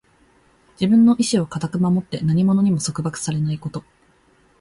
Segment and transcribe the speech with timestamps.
[0.81, 3.83] 自分の意志を固く守って、何者にも束縛されないこと。